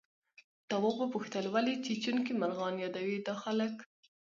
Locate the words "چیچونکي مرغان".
1.85-2.75